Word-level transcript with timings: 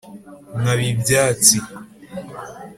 nkaba 0.59 0.83
ibyatsi 0.91 1.55